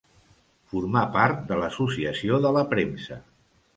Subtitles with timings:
[0.71, 3.19] Formà part de l’Associació de la Premsa.